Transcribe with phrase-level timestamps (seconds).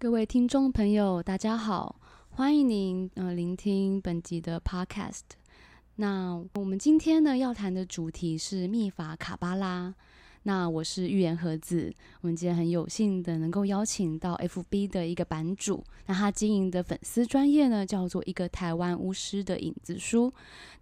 [0.00, 1.94] 各位听众朋友，大家好，
[2.30, 5.20] 欢迎您呃聆听本集的 Podcast。
[5.96, 9.94] 那我们今天呢要谈的主题是密法卡巴拉。
[10.44, 11.92] 那我是寓言盒子，
[12.22, 20.32] 我们今天很有幸的能够邀请到 FB 的一个版主，那他经营的粉丝专业呢叫做一个台湾巫师的影子书。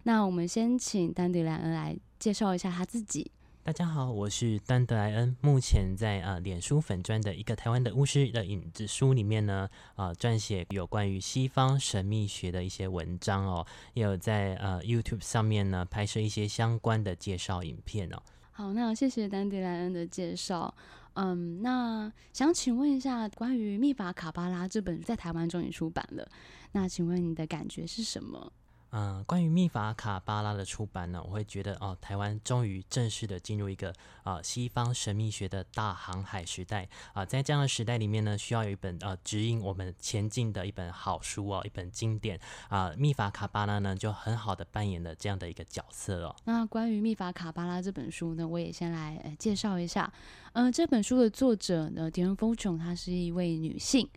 [0.04, 3.28] 那我们先请丹迪莱恩来介绍一下他自己。
[3.68, 18.16] 大家好，我是丹德莱恩，目前在呃脸书粉专的一个台湾的巫师的影子书里面呢，呃撰写有关于西方神秘学的一些文章哦，也有在呃 YouTube 上面呢拍摄一些相关的介绍影片哦。
[18.52, 20.74] 好，那谢谢丹迪莱恩的介绍。
[21.12, 26.26] 嗯，那想请问一下，关于《密法卡巴拉》这本在台湾终于出版了，
[26.72, 28.50] 那请问你的感觉是什么？
[28.90, 46.34] 嗯，关于密法卡巴拉的出版呢，我会觉得哦，台湾终于正式的进入一个啊、西方神秘学的大航海时代啊、在这样的时代里面呢，需要有一本呃指引我们前进的一本好书哦，一本经典啊、密法卡巴拉呢就很好的扮演了这样的一个角色哦。
[46.44, 50.10] 那关于密法卡巴拉这本书呢，我也先来呃介绍一下，
[50.52, 54.08] 嗯、呃，这本书的作者呢，狄仁丰琼，她是一位女性。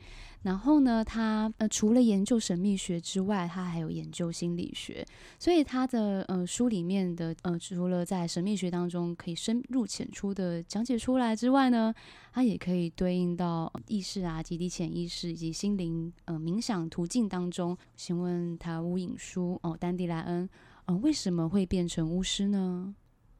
[0.44, 5.06] 然后呢，他呃除了研究神秘学之外，他还有研究心理学，
[5.38, 11.94] 所以他的呃书里面的呃除了在神秘学当中可以深入浅出的讲解出来之外呢，
[12.34, 17.78] 它也可以对应到意识啊、集体潜意识以及心灵呃冥想途径当中。
[17.96, 20.50] 请问他巫影书哦，丹迪莱恩，
[20.86, 22.96] 呃为什么会变成巫师呢？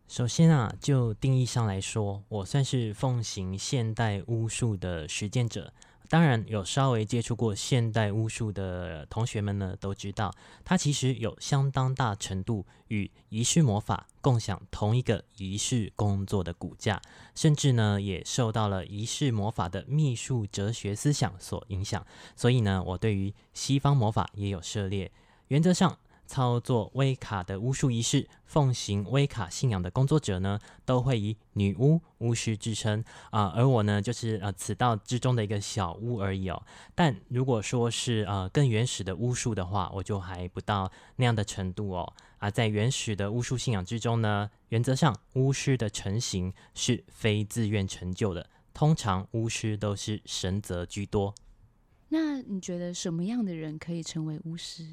[0.08, 5.74] 首先啊，就定义上来说，我算是奉行现代巫术的实践者。
[6.12, 10.30] 当然，有稍微接触过现代巫术的同学们呢，都知道
[10.66, 17.02] 它其实有相当大程度与仪式魔法共享同一个仪式工作的骨架，
[17.34, 22.06] 甚至呢，也受到了仪式魔法的秘术哲学思想所影响。
[22.36, 25.10] 所以呢，我对于西方魔法也有涉猎。
[25.48, 25.98] 原则上，
[26.32, 36.64] 操作威卡的巫术仪式、奉行威卡信仰的工作者呢，都会以女巫、巫师之称啊、而我呢，就是呃此道之中的一个小巫而已哦。
[36.96, 42.14] 但如果说是呃更原始的巫术的话，我就还不到那样的程度哦。
[42.38, 51.36] 而、啊、在原始的巫术信仰之中呢，原则上巫师的成型是非自愿成就的，通常巫师都是神责居多。
[52.08, 54.90] 那你觉得什么样的人可以成为巫师？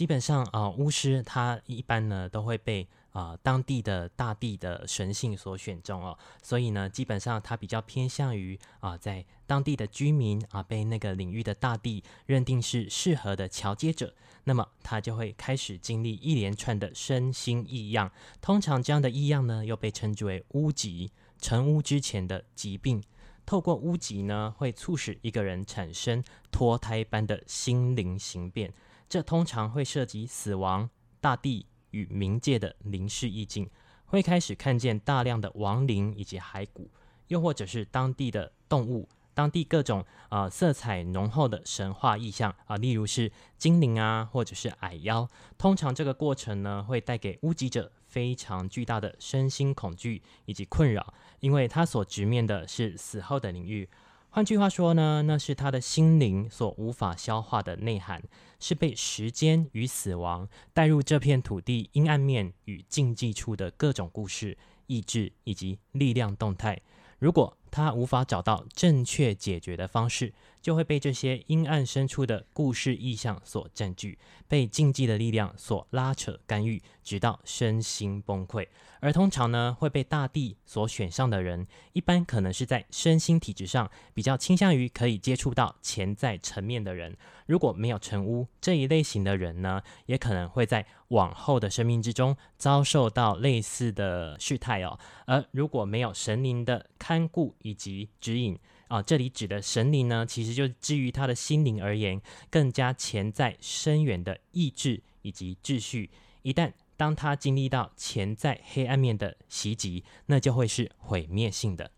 [0.00, 18.10] 基本上啊、巫师他一般呢都会被啊、当地的大地的神性所选中哦，所以呢，基本上他比较偏向于啊、在当地的居民啊、被那个领域的大地认定是适合的桥接者，那么他就会开始经历一连串的身心异样，
[18.40, 23.02] 通常这样的异样呢又被称之为巫疾，成巫之前的疾病，
[23.44, 28.72] 透过巫疾呢会促使一个人产生脱胎般的心灵形变。
[29.10, 30.88] 这通常会涉及死亡、
[31.20, 33.68] 大地与冥界的灵视意境，
[34.06, 36.88] 会开始看见大量的亡灵以及骸骨，
[37.26, 45.28] 又或者是当地的动物、当地各种啊、色彩浓厚的神话意象啊，例如是精灵啊，或者是矮妖。
[45.58, 53.88] 通常这个过程呢，会带给巫疾者非常巨大的身心恐惧以及困扰，因为他所直面的是死后的领域。
[54.32, 58.22] 换句话说呢，那是他的心灵所无法消化的内涵，
[58.60, 66.80] 是被时间与死亡带入这片土地阴暗面与禁忌处的各种故事、意志以及力量动态。
[67.18, 78.66] 如果他无法找到正确解决的方式，就会被这些阴暗深处的故事意象所占据，被禁忌的力量所拉扯干预，直到身心崩溃。
[79.02, 87.16] 而通常呢，会被大地所选上的人，一般可能是在身心体质上比较倾向于可以接触到潜在层面的人。
[87.46, 94.98] 如果没有成巫这一类型的人呢，也可能会在往后的生命之中遭受到类似的事态哦。
[95.24, 102.20] 而如果没有神灵的看顾以及指引，啊，这里指的神灵呢，其实就基于他的心灵而言，
[102.50, 106.10] 更加潜在深远的意志以及秩序。
[106.42, 111.90] 一旦当他经历到潜在黑暗面的袭击，那就会是毁灭性的。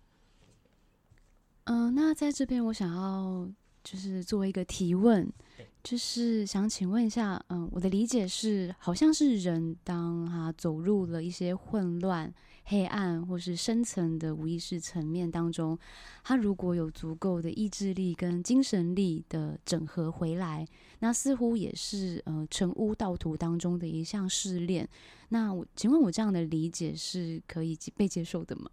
[1.65, 3.49] 嗯、呃，那在这边我想要
[3.85, 5.33] 就是做一个提问，
[5.83, 12.33] 就是想请问一下，嗯、我的理解是，好像是人当他走入了一些混乱。
[12.67, 15.77] 黑暗或是深层的无意识层面当中，
[16.23, 20.65] 他如果有足够的意志力跟精神力的整合回来，
[21.01, 24.89] 那似乎也是呃成巫道途当中的一项试炼。
[25.31, 28.71] 那我请问，我这样的理解是可以被接受的吗？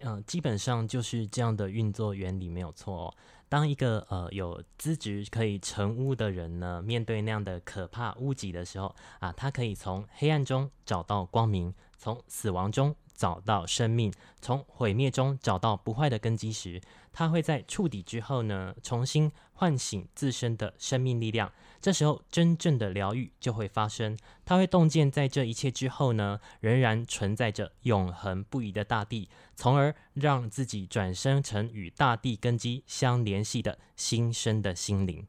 [0.00, 3.14] 嗯、基本上就是这样的运作原理没有错哦。
[3.50, 16.80] 当一个呃有资质可以成屋的人呢，面对那样的可怕屋脊的时候啊，他可以从黑暗中找到光明，从死亡中找到生命，从毁灭中找到不坏的根基时，
[17.12, 21.52] 他会在触底之后呢，重新唤醒自身的生命力量。
[21.80, 24.16] 这时候，真正的疗愈就会发生。
[24.44, 35.26] 他会洞见，在这一切之后呢，仍然存在着永恒不移的大地，从而让自己转生成与大地根基相联系的新生的心灵。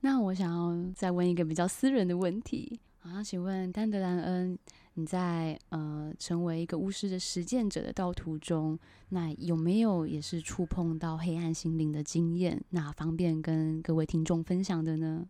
[0.00, 4.58] 那我想要再问一个比较私人的问题，啊，请问丹德兰恩。
[4.94, 12.62] 你在呃成为一个巫师的实践者的道途中，那有没有也是触碰到黑暗心灵的经验？
[12.68, 15.26] 那方便跟各位听众分享的呢？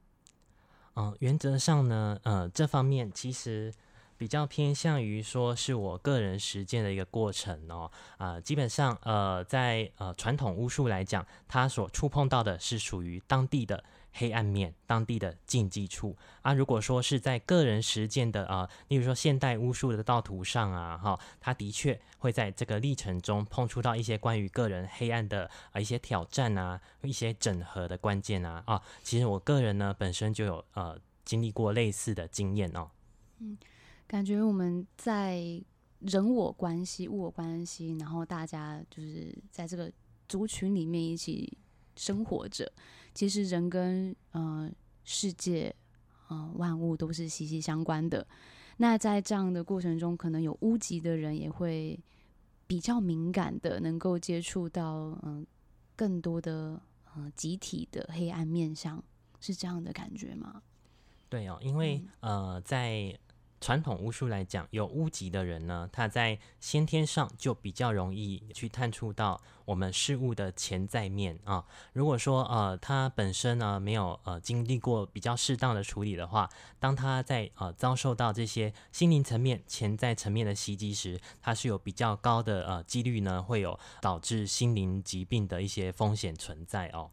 [0.95, 3.73] 嗯、原则上呢，呃，这方面其实
[4.17, 7.91] 比较偏向于说是我个人实践的一个过程哦。
[8.19, 13.83] 啊、基本上呃，在呃传统巫术来讲，它所触碰到的是属于当地的。
[14.13, 16.53] 黑暗面，当地的禁忌处啊。
[16.53, 28.83] 如果说是在个人实践的啊，例如说现代巫术的道途上啊，哈，他的确会在这个历程中碰触到一些关于个人黑暗的啊一些挑战啊，一些整合的关键啊啊。
[29.03, 32.91] 其实我个人呢本身就有呃经历过类似的经验哦。
[33.39, 33.57] 嗯，
[34.07, 35.43] 感觉我们在
[36.01, 39.91] 人我关系、物我关系，然后大家就是在这个
[40.29, 41.57] 族群里面一起
[42.03, 42.71] 生活着。
[43.15, 44.69] 其实人跟呃
[45.05, 45.73] 世界，
[46.29, 48.27] 呃万物都是息息相关的。
[48.79, 51.97] 那在这样的过程中，可能有巫疾的人也会
[52.67, 55.47] 比较敏感的，能够接触到嗯、呃、
[55.95, 56.81] 更多的
[57.15, 59.01] 呃集体的黑暗面相，
[59.39, 60.63] 是这样的感觉吗？
[61.29, 63.17] 对哦，因为、嗯、呃在。
[63.63, 71.65] 传统巫术来讲，有巫籍的人呢，他在先天上就比较容易去探触到我们事物的潜在面啊。
[71.93, 76.51] 如果说呃他本身呢没有呃经历过比较适当的处理的话，
[76.81, 87.09] 当他在呃遭受到这些心灵层面、潜在层面的袭击时，他是有比较高的呃几率呢会有导致心灵疾病的一些风险存在哦。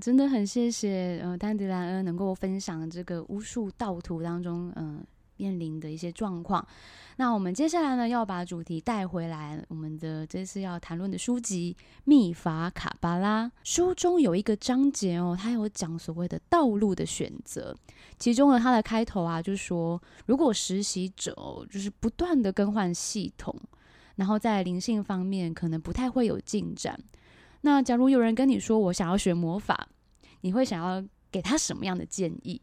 [0.00, 5.04] 真的很谢谢呃丹迪兰恩能够分享这个巫术道途当中嗯。
[5.38, 6.66] 面临的一些状况，
[7.16, 9.64] 那我们接下来呢，要把主题带回来。
[9.68, 11.74] 我们的这次要谈论的书籍
[12.04, 17.74] 《秘法卡巴拉》书中有一个章节哦，它有讲所谓的道路的选择。
[18.18, 21.34] 其中呢，它的开头啊，就是说，如果实习者
[21.70, 23.54] 就是不断的更换系统，
[24.16, 26.98] 然后在灵性方面可能不太会有进展。
[27.60, 29.88] 那假如有人跟你说我想要学魔法，
[30.40, 32.60] 你会想要给他什么样的建议？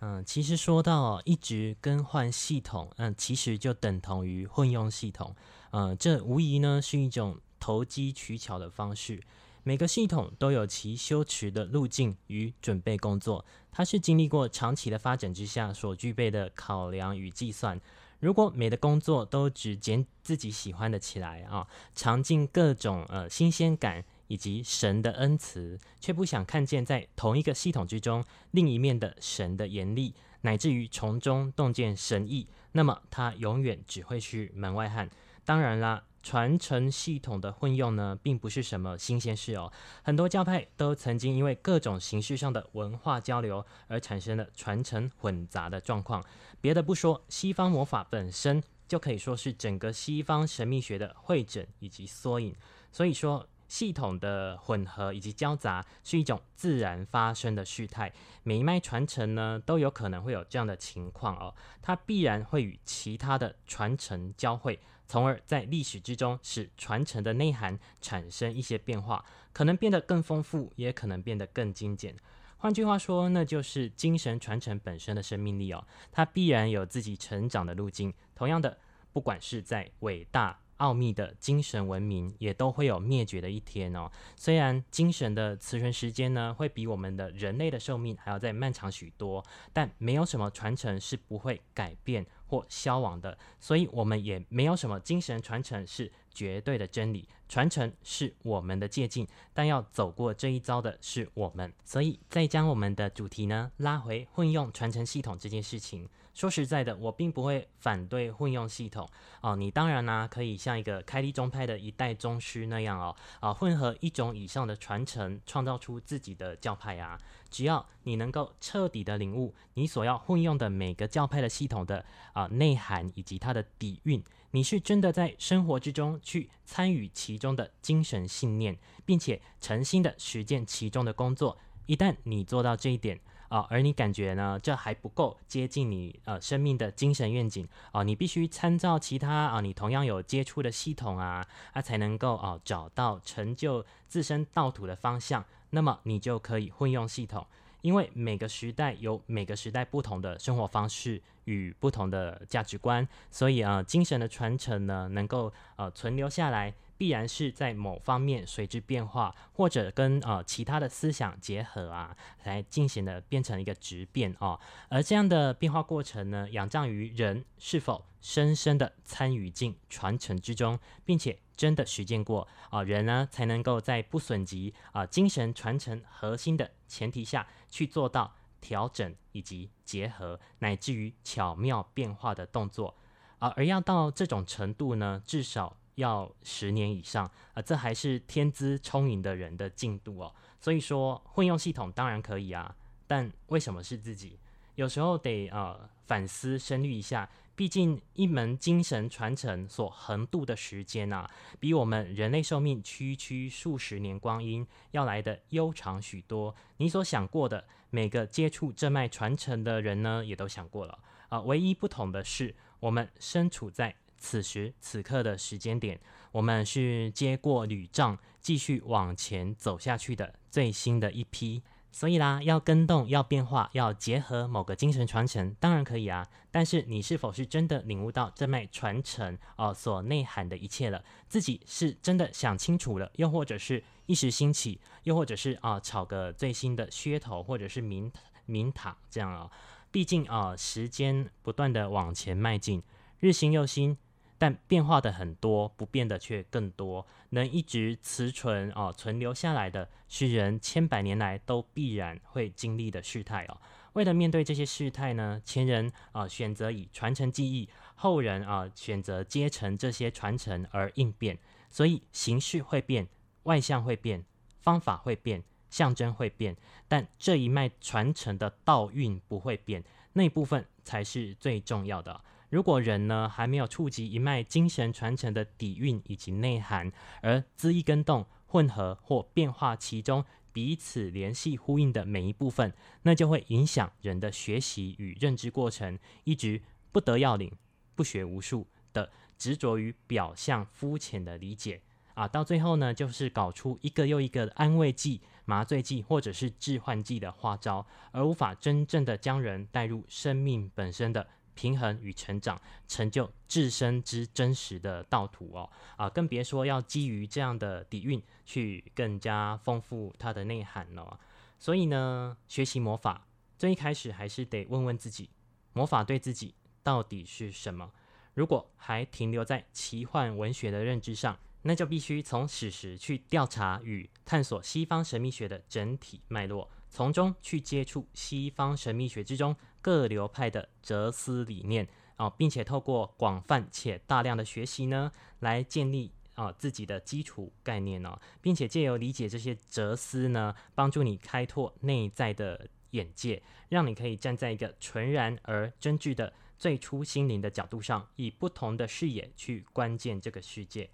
[0.00, 5.34] 嗯，其实说到一直更换系统，嗯，其实就等同于混用系统，
[5.70, 9.20] 嗯，这无疑呢是一种投机取巧的方式。
[9.64, 17.80] 每个系统都有其修持的路径与准备工作，它是经历过长期的发展之下所具备的考量与计算。
[18.20, 24.04] 如果每个工作都只捡自己喜欢的起来啊，尝尽各种呃新鲜感。
[24.28, 35.10] 以及神的恩慈，却不想看见在同一个系统之中另一面的神的严厉，乃至于从中洞见神意，那么他永远只会是门外汉。
[35.44, 39.72] 当然啦，传承系统的混用呢，并不是什么新鲜事哦。
[40.02, 46.22] 很多教派都曾经因为各种形式上的文化交流而产生了传承混杂的状况。
[46.60, 52.54] 别的不说，西方魔法本身就可以说是整个西方神秘学的汇整以及缩影。
[52.92, 53.48] 所以说。
[53.68, 72.16] 系统的混合以及交杂是一种自然发生的事态，每一脉传承呢都有可能会有这样的情况哦，它必然会与其他的传承交汇，从而在历史之中使传承的内涵产生一些变化，可能变得更丰富，也可能变得更精简。
[72.56, 78.12] 换句话说，那就是精神传承本身的生命力哦，它必然有自己成长的路径。
[78.34, 78.78] 同样的，
[79.12, 80.58] 不管是在伟大。
[80.78, 84.10] 奥秘的精神文明也都会有灭绝的一天哦。
[84.34, 93.36] 虽然精神的储存时间呢，会比我们的人类的寿命还要再漫长许多，但没有什么传承是不会改变或消亡的。
[93.60, 97.28] 所以，我们也没有什么精神传承是绝对的真理。
[97.48, 101.72] 传承是我们的捷径，但要走过这一遭的是我们。
[101.84, 106.08] 所以，再将我们的主题呢拉回混用传承系统这件事情。
[106.34, 109.08] 说实在的，我并不会反对混用系统
[109.40, 109.56] 哦。
[109.56, 117.18] 你当然呢、可以像一个开立宗派的一代宗师那样哦，啊，混合一种以上的传承，创造出自己的教派啊。
[117.50, 122.04] 只要你能够彻底的领悟你所要混用的每个教派的系统的
[122.34, 131.56] 啊内涵以及它的底蕴，你是真的在生活之中去参与其中的精神信念，并且诚心的实践其中的工作。
[131.86, 145.44] 一旦你做到这一点，啊，而你感觉呢，这还不够接近你呃生命的精神愿景啊，你必须参照其他啊，你同样有接触的系统啊，啊，才能够啊找到成就自身道途的方向。
[145.70, 147.46] 那么你就可以混用系统，
[147.82, 156.74] 因为每个时代有每个时代不同的生活方式与不同的价值观，所以啊，精神的传承呢，能够呃存留下来。
[156.98, 164.58] 必然是在某方面随之变化，或者跟呃其他的思想结合啊，来进行的变成一个质变哦。
[164.88, 182.96] 而这样的变化过程呢，仰仗于人是否深深的参与进传承之中，并且真的实践过啊、人呢才能够在不损及啊、精神传承核心的前提下去做到调整以及结合，乃至于巧妙变化的动作
[183.38, 185.76] 啊、而要到这种程度呢，至少。
[185.98, 190.34] 要十年以上啊、这还是天资聪颖的人的进度哦。
[190.58, 192.74] 所以说，混用系统当然可以啊，
[193.06, 194.38] 但为什么是自己？
[194.76, 197.28] 有时候得呃反思深虑一下。
[197.56, 201.28] 毕竟，一门精神传承所横渡的时间啊，
[201.58, 206.54] 比我们人类寿命区区数十年光阴要来得悠长许多。
[206.76, 210.96] 你所想过的，每个接触这脉传承的人呢，也都想过了
[211.30, 213.96] 啊、唯一不同的是，我们身处在。
[214.18, 215.98] 此时此刻的时间点，
[216.32, 221.62] 我们是接过旅障，继续往前走下去的最新的一批。
[221.90, 226.28] 所以啦，要跟动，要变化，要结合某个精神传承，当然可以啊。
[226.50, 231.02] 但是你是否是真的领悟到这脉传承哦、所内涵的一切了？
[231.28, 238.12] 自己是真的想清楚了，又或者是一时兴起，又或者是啊、炒个最新的噱头，或者是名
[238.44, 239.50] 名堂这样啊、
[239.90, 242.82] 毕竟啊、时间不断的往前迈进，
[243.18, 243.96] 日新又新。
[244.38, 247.04] 但变化的很多，不变的却更多。
[247.30, 253.60] 能一直持存哦，存留下来的是人千百年来都必然会经历的事态哦。
[253.94, 261.36] 为了面对这些事态呢，前人啊、选择以传承记忆，后人啊、选择接承这些传承而应变。
[261.68, 263.08] 所以形式会变，
[263.42, 264.24] 外相会变，
[264.60, 272.22] 方法会变，象征会变，但这一脉传承的道运不会变，那部分才是最重要的。
[272.50, 276.90] 如果人呢还没有触及一脉精神传承的底蕴以及内涵，
[277.20, 287.52] 而恣意更动、混合或变化其中彼此联系呼应的每一部分，那就会影响人的学习与认知过程，一直不得要领、
[287.94, 291.82] 不学无术的执着于表象肤浅的理解
[292.14, 301.28] 啊，到最后呢，就是搞出一个又一个的安慰剂、麻醉剂或者是致幻剂的花招，而无法真正的将人带入生命本身的。
[301.58, 311.18] 平衡与成长，成就自身之真实的道途哦啊，更别说要基于这样的底蕴去更加丰富它的内涵了哦。
[311.58, 313.26] 所以呢，学习魔法
[313.58, 315.30] 最一开始还是得问问自己，
[315.72, 317.90] 魔法对自己到底是什么？
[318.34, 326.70] 如果还停留在奇幻文学的认知上，那就必须从史实去调查与探索西方神秘学的整体脉络。
[326.88, 350.90] 从中去接触西方神秘学之中各流派的哲思理念啊，并且透过广泛且大量的学习呢，来建立啊自己的基础概念哦，并且借由理解这些哲思呢，帮助你开拓内在的眼界，让你可以站在一个纯然而真挚的最初心灵的角度上，以不同的视野去观见这个世界。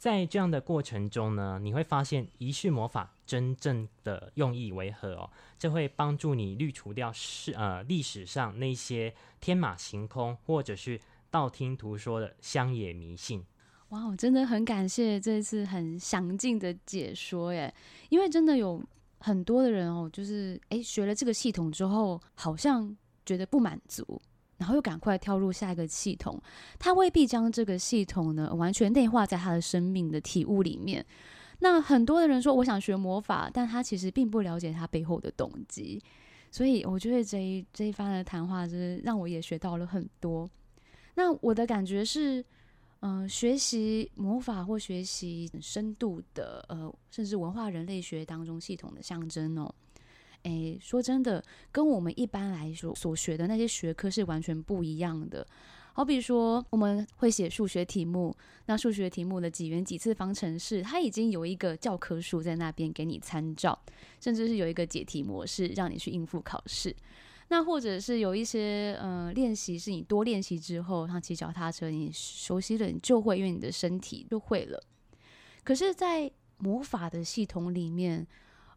[0.00, 5.30] 在这样的过程中呢，你会发现仪式魔法真正的用意为何哦？
[5.58, 10.98] 这会帮助你滤除掉是呃历史上那些天马行空或者是
[11.30, 13.44] 道听途说的乡野迷信。
[13.90, 17.74] 哇，我真的很感谢这次很详尽的解说耶，
[18.08, 18.82] 因为真的有
[19.18, 24.18] 很多的人哦，就是诶学了这个系统之后，好像觉得不满足。
[24.60, 26.38] 然后又赶快跳入下一个系统，
[26.78, 31.04] 他未必将这个系统呢完全内化在他的生命的体悟里面。
[31.60, 35.98] 那很多的人说，我想学魔法，但他其实并不了解他背后的动机。
[36.50, 40.46] 所以我觉得这一这一番的谈话，就是让我也学到了很多。
[41.14, 42.44] 那我的感觉是，
[43.00, 49.74] 嗯、学习魔法或学习深度的呃，甚至文化人类学当中系统的象征哦。
[50.44, 55.46] 诶，说真的，跟我们一般来说所学的那些学科是完全不一样的。
[55.92, 58.34] 好比说，我们会写数学题目，
[58.66, 63.78] 那数学题目的几元几次方程式，它已经有一个教科书在那边给你参照，
[64.20, 66.94] 甚至是有一个解题模式让你去应付考试。
[67.48, 74.80] 那或者是有一些呃练习，是你多练习之后，像骑脚踏车，你熟悉了，你就会，因为你的身体就会了。
[75.64, 78.24] 可是，在魔法的系统里面，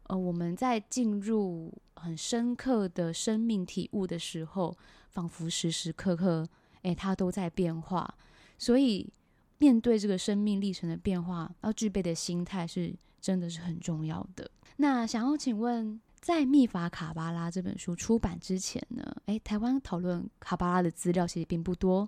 [0.04, 4.76] 呃，我们在进入很深刻的生命体悟的时候，
[5.10, 6.48] 仿佛时时刻刻。
[6.82, 8.14] 诶，它都在变化，
[8.58, 9.10] 所以
[9.56, 14.50] 面对这个生命历程的变化，要具备的心态是真的是很重要的。
[14.76, 19.02] 那想要请问，在《秘法卡巴拉》这本书出版之前呢？
[19.24, 22.06] 诶，台湾讨论卡巴拉的资料其实并不多。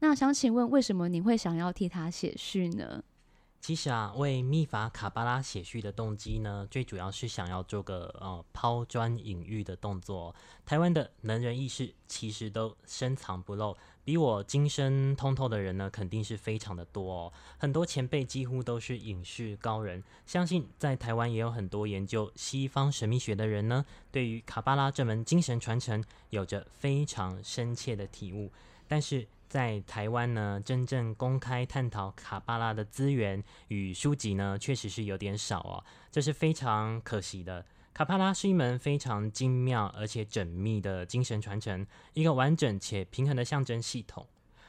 [0.00, 3.00] 那想请问，为什么你会想要替他写序呢？
[3.60, 10.34] 其实啊，为秘法卡巴拉写序的动机呢，最主要是想要做个呃抛砖引玉的动作。
[10.64, 17.32] 台湾的能人异士其实都深藏不露，比我精深通透的人呢，肯定是非常的多哦。
[17.58, 28.50] 很多前辈几乎都是隐士高人，相信在台湾也有很多研究西方神秘学的人呢，对于卡巴拉这门精神传承有着非常深切的体悟，
[28.86, 29.28] 但是。
[29.48, 37.64] 在台湾呢，真正公开探讨卡巴拉的资源与书籍呢，确实是有点少哦，这是非常可惜的。
[37.94, 44.26] 卡巴拉是一门非常精妙而且缜密的精神传承，一个完整且平衡的象征系统。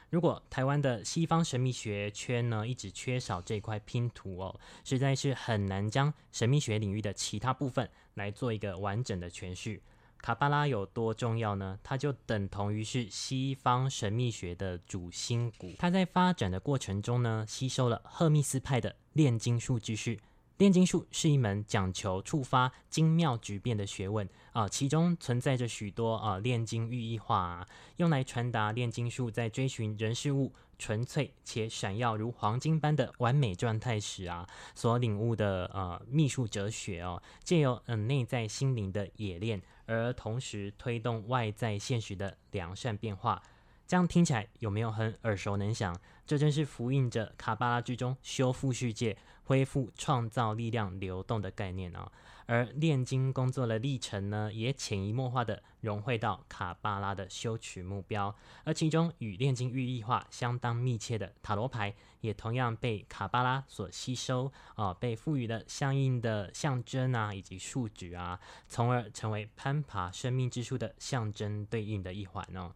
[0.08, 9.80] 如果台湾的西方神秘学圈呢，一直缺少这块拼图哦，实在是很难将神秘学领域的其他部分来做一个完整的诠释。
[10.22, 11.78] 卡巴拉有多重要呢？
[11.82, 15.72] 它就等同于是西方神秘学的主心骨。
[15.78, 20.18] 它在发展的过程中呢，吸收了赫密斯派的炼金术知识。
[20.60, 43.42] 炼金术是一门讲求触发精妙局变的学问啊，其中存在着许多啊炼金寓意画啊，用来传达炼金术在追寻人事物纯粹且闪耀如黄金般的完美状态时啊，所领悟的呃秘术哲学哦，借由嗯内在心灵的冶炼，而同时推动外在现实的良善变化。
[43.90, 45.92] 这样听起来有没有很耳熟能详？
[46.24, 49.16] 这正是呼应着卡巴拉之中修复世界。
[49.42, 52.12] 恢复创造力量流动的概念啊，
[52.46, 68.38] 而炼金工作的历程呢，也潜移默化的融汇到卡巴拉的修取目标，而其中与炼金寓意化相当密切的塔罗牌，也同样被卡巴拉所吸收啊，被赋予了相应的象征啊，以及数值啊，
[68.68, 72.70] 从而成为攀爬生命之树的象征对应的一环哦。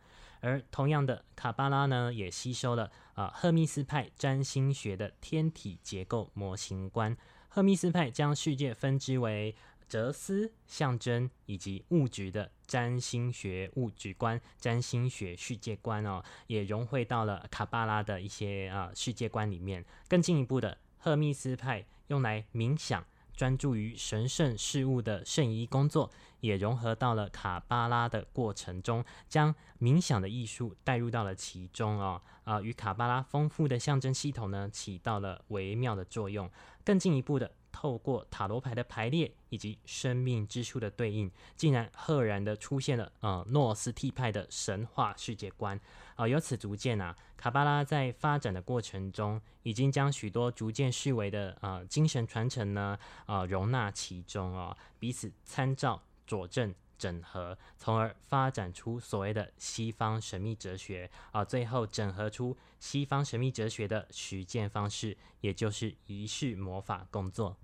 [0.44, 7.16] 而同样的，卡巴拉呢，也吸收了啊赫密斯派占星学的天体结构模型观。
[7.48, 9.56] 赫密斯派将世界分支为
[9.88, 19.82] 哲思、象征以及物质的占星学物质观、占星学世界观哦，也融汇到了卡巴拉的一些啊世界观里面。
[20.08, 23.02] 更进一步的，赫密斯派用来冥想。
[23.36, 36.50] 专注于神圣事物的圣仪工作，也融合到了卡巴拉的过程中，将冥想的艺术带入到了其中啊啊，与卡巴拉丰富的象征系统呢，起到了微妙的作用。
[36.84, 45.80] 更进一步的，透过塔罗牌的排列以及生命之树的对应，竟然赫然的出现了呃诺斯替派的神话世界观。
[46.16, 67.56] 啊、由此逐渐啊，卡巴拉在发展的过程中，已经将许多逐渐视为的呃精神传承呢，呃容纳其中啊、彼此参照、佐证、整合，从而发展出所谓的西方神秘哲学啊、最后整合出西方神秘哲学的实践方式，也就是仪式魔法工作。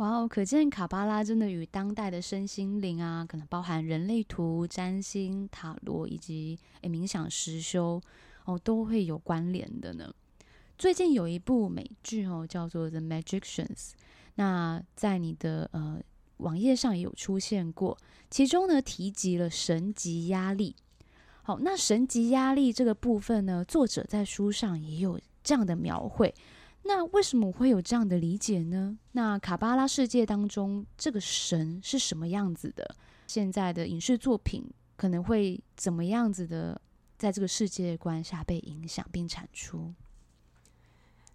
[0.00, 8.00] 哇哦，可见卡巴拉真的与当代的身心灵啊，可能包含人类图、占星、塔罗以及诶冥想实修
[8.46, 10.10] 哦，都会有关联的呢。
[10.78, 13.66] 最近有一部美剧哦，叫做《The Magicians》，
[14.36, 16.00] 那在你的呃
[16.38, 17.98] 网页上也有出现过，
[18.30, 20.74] 其中呢提及了神级压力。
[21.42, 26.34] 好，那神级压力这个部分呢，作者在书上也有这样的描绘。
[26.82, 28.98] 那为什么会有这样的理解呢？
[29.12, 32.96] 那卡巴拉世界当中，这个神是什么样子的？
[33.26, 34.64] 现在的影视作品
[34.96, 36.80] 可能会怎么样子的，
[37.16, 39.94] 在这个世界观下被影响并产出？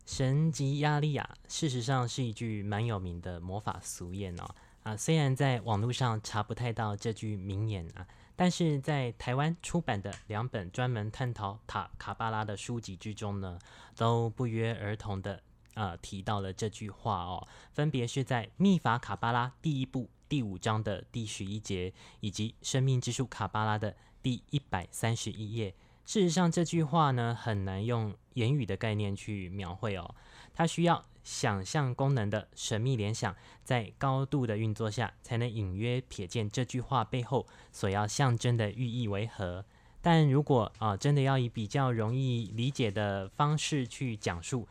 [0.05, 4.55] 神级压力啊，事实上是一句蛮有名的魔法俗谚哦。
[4.83, 8.05] 啊，虽然在网络上查不太到这句名言啊，
[8.35, 13.57] 但是在台湾出版的两本专门探讨塔卡巴拉的书籍之中呢，
[13.95, 15.41] 都不约而同的
[15.75, 25.73] 呃提到了这句话哦，分别是在《秘法卡巴拉》第一部第五章的第十一节，以及《生命之树卡巴拉》的第一百三十一页。
[26.05, 30.13] 事实上，这句话呢很难用言语的概念去描绘哦，
[30.53, 39.65] 它需要想象功能的神秘联想，在高度的运作下，才能隐约瞥见这句话背后所要象征的寓意为何。
[40.01, 44.67] 但如果啊、真的要以比较容易理解的方式去讲述，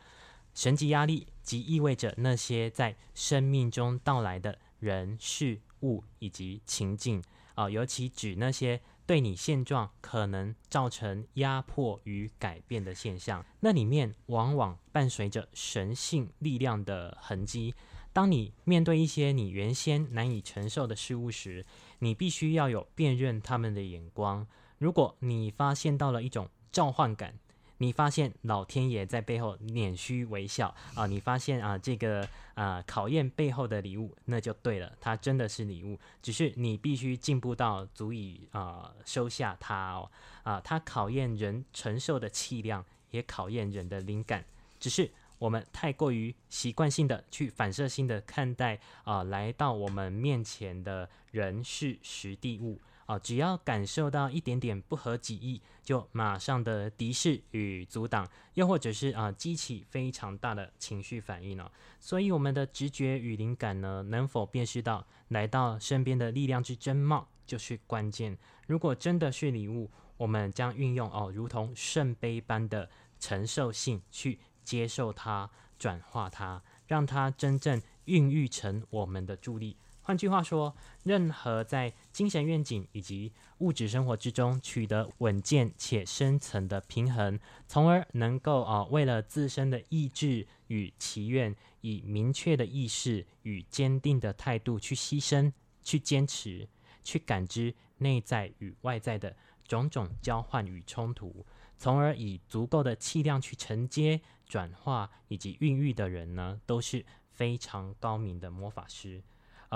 [0.53, 7.21] 神级压力即意味着那些在生命中到来的人事物以及情境
[7.53, 8.81] 啊、尤其指那些。
[9.05, 17.75] 对你现状可能造成压迫与改变的现象，那里面往往伴随着神性力量的痕迹。
[18.11, 21.65] 当你面对一些你原先难以承受的事物时，
[21.99, 24.47] 你必须要有辨认他们的眼光。
[24.77, 27.37] 如果你发现到了一种召唤感，
[27.77, 31.05] 你发现老天爷在背后捻须微笑啊！
[31.05, 35.99] 你发现啊，这个啊考验背后的礼物，那就对了，它真的是礼物。
[36.21, 40.09] 只是你必须进步到足以啊收下它哦
[40.43, 40.61] 啊！
[40.63, 44.45] 它考验人承受的气量，也考验人的灵感。
[44.79, 52.79] 只是我们太过于习惯性的去反射性的看待啊，来到我们面前的人事时地物。
[53.05, 68.35] 啊，只要感受到一点点不合己意，就马上的敌视与阻挡，又或者是啊激起非常大的情绪反应呢、所以我们的直觉与灵感呢，能否辨识到来到身边的力量之真貌，就是关键。
[68.65, 72.89] 如果真的是礼物，我们将运用哦，如同圣杯般的
[73.19, 79.77] 承受性去接受它，转化它，让它真正孕育成我们的助力。
[80.05, 96.69] 换句话说，任何在精神愿景以及物质生活之中取得稳健且深层的平衡，从而能够啊、为了自身的意志与祈愿，以明确的意识与坚定的态度去牺牲、去坚持、
[97.03, 99.35] 去感知内在与外在的
[99.67, 101.43] 种种交换与冲突，
[101.79, 109.23] 从而以足够的气量去承接、转化以及孕育的人呢，都是非常高明的魔法师。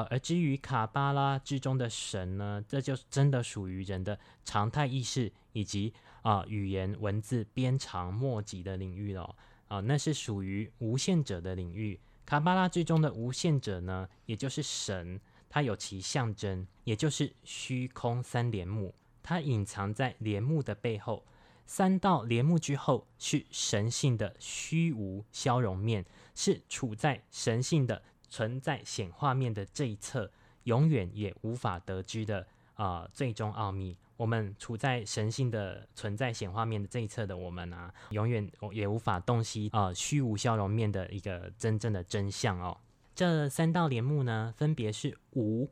[0.09, 9.35] 而至于卡巴拉之中的神呢，这就真的属于人的常态意识以及啊、语言文字鞭长莫及的领域了。
[9.67, 11.99] 啊、那是属于无限者的领域。
[12.25, 21.23] 卡巴拉之中的无限者呢，也就是神，它有其象征，也就是虚空三帘幕，它隐藏在帘幕的背后。
[21.67, 28.01] 三道帘幕之后是神性的虚无消融面，是处在神性的。
[28.29, 30.31] 存在显化面的这一侧，
[30.63, 33.97] 永远也无法得知的啊、最终奥秘。
[34.15, 42.77] 我们处在神性的存在显化面的这一侧的我们啊，永远也无法洞悉啊、呃、虚无消融面的一个真正的真相哦。
[43.15, 45.69] 这三道帘幕呢，分别是无、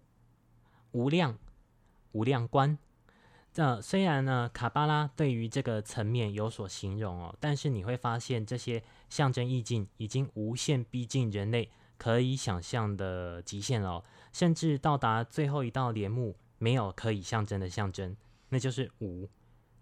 [0.91, 1.37] 无量、
[2.13, 2.77] 无量观。
[3.53, 11.69] 这虽然呢，卡巴拉对于这个层面有所形容哦，但是你会发现这些象征意境已经无限逼近人类。
[11.97, 18.15] 可以想象的极限哦，甚至到达最后一道帘幕，没有可以象征的象征，
[18.49, 19.27] 那就是无。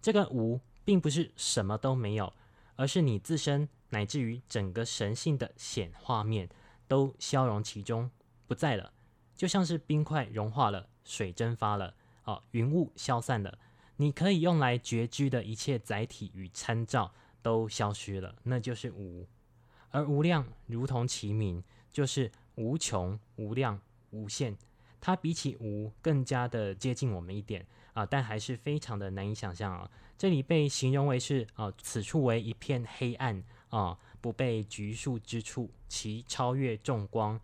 [0.00, 2.32] 这个无并不是什么都没有，
[2.76, 6.48] 而是你自身乃至于整个神性的显化面
[6.88, 8.10] 都消融其中，
[8.46, 8.92] 不在了，
[9.34, 13.58] 就像是冰块融化了，水蒸发了，哦，云雾消散了，
[13.96, 19.26] 你可以用来觉知的一切载体与参照都消失了，那就是无。
[19.90, 21.62] 而无量如同其名。
[21.96, 23.80] 就是无穷、无量、
[24.10, 24.54] 无限，
[25.00, 29.90] 它比起无更加的接近我们一点啊，但还是非常的难以想象啊。
[30.18, 37.40] 这里被形容为是啊，此处为一片黑暗啊，不被拘束之处，其超越众光，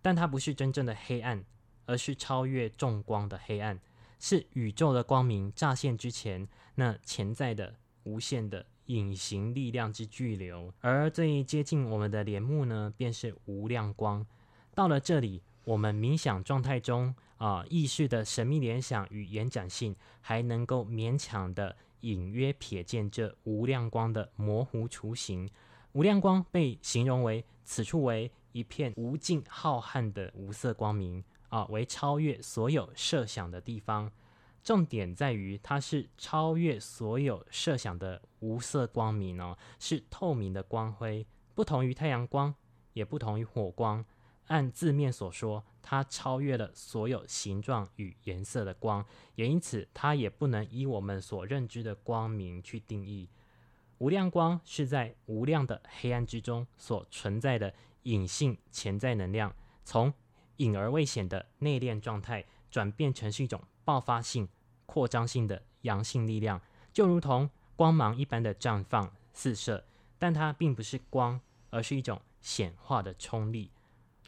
[0.00, 1.44] 但它不是真正的黑暗，
[1.86, 3.80] 而是超越众光的黑暗，
[4.20, 8.66] 是宇宙的光明乍现之前那潜在的无限的。
[8.86, 14.26] 隐形力量之巨流，而最接近我们的帘幕呢，便是无量光。
[14.74, 25.48] 到了这里，我们冥想状态中啊、意识的神秘联想与延展性，还能够勉强的隐约瞥见这无量光的模糊雏形。
[25.92, 34.10] 无量光被形容为此处为一片无尽浩瀚的无色光明啊、为超越所有设想的地方。
[34.66, 41.24] 重点在于，它是超越所有设想的无色光明哦，是透明的光辉，
[41.54, 42.52] 不同于太阳光，
[42.92, 44.04] 也不同于火光。
[44.48, 53.28] 按字面所说，它超越了所有形状与颜色的光，也因此它也不能以我们所认知的光明去定义。
[53.98, 60.12] 无量光是在无量的黑暗之中所存在的隐性潜在能量，从
[60.56, 64.48] 隐而未显的内敛状态，转变成是一种爆发性、
[64.86, 66.60] 扩张性的阳性力量，
[66.92, 69.84] 就如同光芒一般的绽放四射。
[70.18, 73.70] 但它并不是光，而是一种显化的冲力。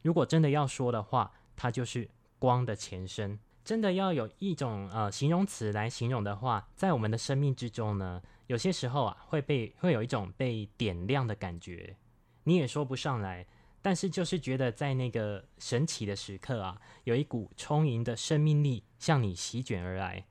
[0.03, 3.39] 如果真的要说的话，它就是光的前身。
[3.65, 11.97] 真的要有一种呃形容词来形容的话，在我们的生命之中呢，有些时候啊会被会有一种被点亮的感觉，
[12.45, 13.47] 你也说不上来。
[13.81, 20.27] 但是就是觉得在那个神奇的时刻啊，有一股充盈的生命力向你席卷而来，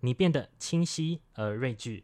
[0.00, 2.02] 你变得清晰而睿智。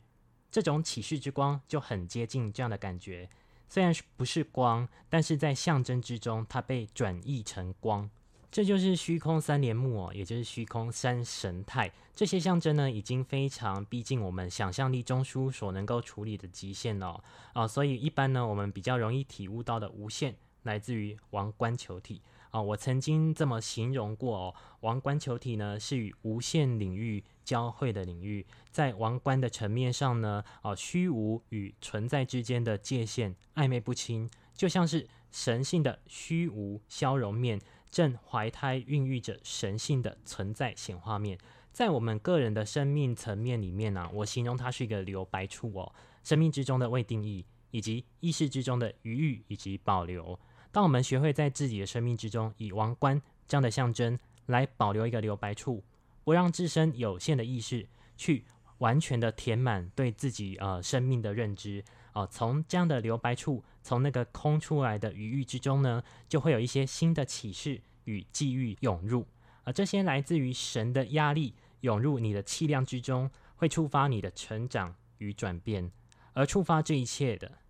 [0.51, 3.29] 这种启示之光就很接近这样的感觉，
[3.69, 8.11] 虽然不是光，但是在象征之中，它被转译成光。
[8.51, 11.91] 这就是虚空三帘幕哦，也就是虚空三神态。
[12.15, 17.25] 这些象征呢，已经非常逼近我们想象力中枢所能够处理的极限了哦。
[17.55, 22.21] 啊，所以一般呢，我们比较容易体悟到的无限，来自于王冠球体。
[22.53, 37.59] 啊，我曾经这么形容过哦，王冠球体呢，是与无限领域交汇的领域，在王冠的层面上呢，啊，虚无与存在之间的界限暧昧不清，就像是神性的虚无消融面
[37.91, 41.39] 正怀胎孕育着神性的存在显化面。
[41.73, 45.91] 在我们个人的生命层面里面呢，我形容它是一个留白处哦，
[46.23, 50.39] 生命之中的未定义，以及意识之中的余裕以及保留。
[50.73, 55.85] 当我们学会在自己的生命之中，以王冠这样的象征来保留一个留白处，
[56.25, 58.47] 不让自身有限的意识去
[58.79, 69.27] 完全的填满对自己呃生命的认知啊、从这样的留白处，从那个空出来的余裕之中呢，就会有一些新的启示与际遇涌入，
[69.65, 75.91] 而、这些来自于神的压力涌入你的气量之中，会触发你的成长与转变，
[76.33, 77.61] 而触发这一切的。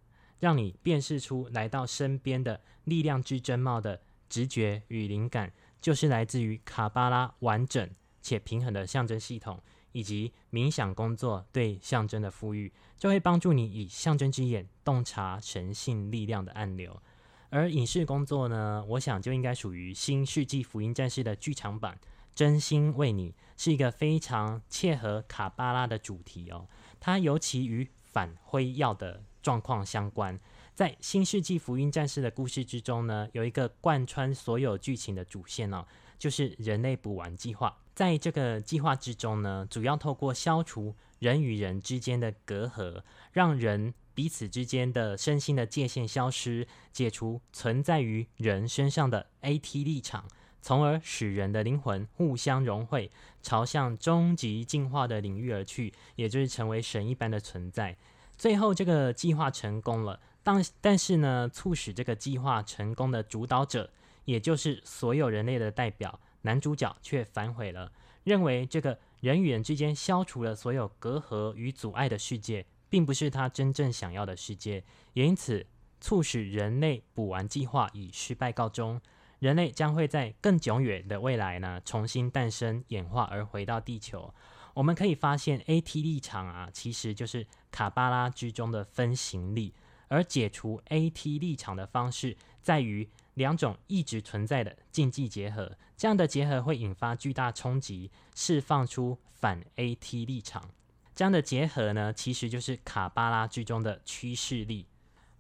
[0.43, 7.89] 让你辨识出来到身边的力量之真貌的直觉与灵感，就是来自于卡巴拉完整
[8.21, 17.01] 且平衡的象征系统，以及冥想工作对象征的赋予，就会帮助你以象征之眼洞察神性力量的暗流。
[17.51, 21.97] 而影视工作呢，我想就应该属于《新世纪福音战士》的剧场版，
[22.35, 26.67] 真心为你是一个非常切合卡巴拉的主题哦，
[26.99, 29.23] 它尤其与反辉耀的。
[29.43, 30.39] 状况相关，
[30.73, 35.85] 在《新世纪福音战士》的故事之中呢，有一个贯穿所有剧情的主线哦，
[36.17, 37.77] 就是人类补完计划。
[37.93, 50.29] 在这个计划之中呢，主要透过消除人与人之间的隔阂，让人彼此之间的身心的界限消失，解除存在于人身上的 AT 立场，
[50.63, 53.11] 从而使人的灵魂互相融汇，
[53.43, 57.97] 朝向终极进化的领域而去，也就是成为神一般的存在。
[58.39, 63.91] 最后，这个计划成功了，但但是呢，促使这个计划成功的主导者，
[64.25, 67.91] 也就是所有人类的代表男主角，却反悔了，
[68.23, 75.67] 认为这个人与人之间消除了所有隔阂与阻碍的世界，并不是他真正想要的世界，也因此
[76.01, 79.01] 促使人类补完计划以失败告终。
[79.43, 84.33] 人类将会在更久远的未来呢，重新诞生、演化而回到地球。
[84.73, 89.75] 我们可以发现，AT 立场啊，其实就是卡巴拉之中的分形力，
[90.07, 95.77] 而解除 AT 立场的方式，在于两种一直存在的竞技结合。
[95.97, 100.71] 这样的结合会引发巨大冲击，释放出反 AT 立场。
[101.17, 104.87] 这样的结合呢，其实就是卡巴拉之中的趋势力。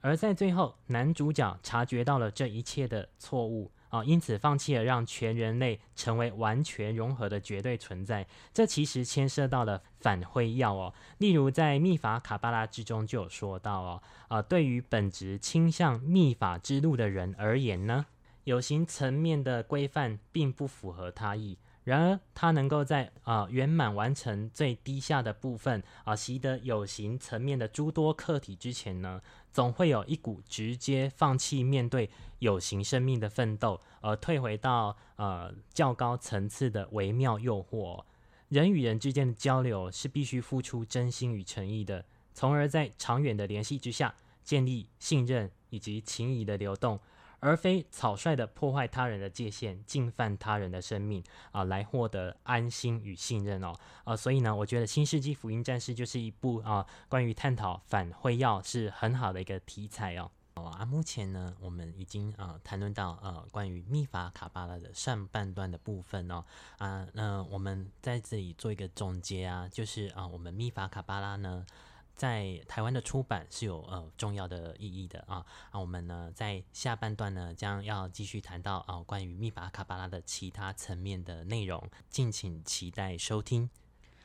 [0.01, 3.71] 而在最后，男主角察觉到了这一切的错误。
[3.93, 8.27] 啊，因此放弃了让全人类成为完全融合的绝对存在。
[8.55, 10.95] 这其实牵涉到了反辉耀哦。
[11.19, 18.07] 例如在密法卡巴拉之中就有说到哦，啊，对于本质倾向密法之路的人而言呢，
[18.45, 21.59] 有形层面的规范并不符合他意。
[21.85, 29.21] 然而，他能够在啊圆满完成最低下的部分啊，习得有形层面的诸多课题之前呢，
[29.53, 38.03] 总会有一股直接放弃面对有形生命的奋斗，而退回到呃较高层次的微妙诱惑。
[38.49, 46.99] 人与人之间的交流是必须付出真心与诚意的，从而在长远的联系之下建立信任以及情谊的流动。
[47.43, 53.75] 而非草率的破坏他人的界限，进犯他人的生命啊、来获得安心与信任哦。
[54.05, 60.31] 啊、所以呢，我觉得《新世纪福音战士》就是一部啊、关于探讨反辉耀是很好的一个题材哦。
[60.55, 60.85] 好啊。
[60.85, 66.45] 目前呢，我们已经啊谈论到呃关于密法卡巴拉的上半段的部分哦
[66.79, 71.67] 啊，那我们在这里做一个总结啊，就是啊，我们密法卡巴拉呢。
[72.15, 83.69] 在台湾的出版是有呃重要的意义的啊，那我们呢在下半段呢将要继续谈到啊关于密法卡巴拉的其他层面的内容，敬请期待收听。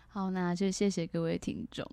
[0.08, 1.86] 好，那就谢谢各位听众。